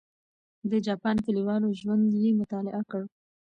[0.69, 3.01] د جاپان کلیوالو ژوند یې مطالعه کړ.